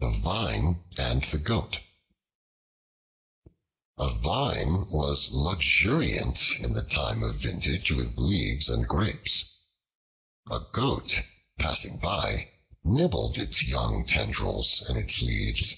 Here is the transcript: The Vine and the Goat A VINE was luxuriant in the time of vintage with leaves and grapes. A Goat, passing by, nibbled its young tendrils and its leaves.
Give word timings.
The 0.00 0.10
Vine 0.10 0.82
and 0.98 1.22
the 1.22 1.38
Goat 1.38 1.78
A 3.96 4.12
VINE 4.12 4.90
was 4.90 5.30
luxuriant 5.30 6.42
in 6.58 6.72
the 6.72 6.82
time 6.82 7.22
of 7.22 7.36
vintage 7.36 7.92
with 7.92 8.18
leaves 8.18 8.68
and 8.68 8.88
grapes. 8.88 9.44
A 10.50 10.58
Goat, 10.72 11.22
passing 11.60 11.98
by, 12.00 12.48
nibbled 12.82 13.38
its 13.38 13.62
young 13.62 14.04
tendrils 14.04 14.82
and 14.88 14.98
its 14.98 15.22
leaves. 15.22 15.74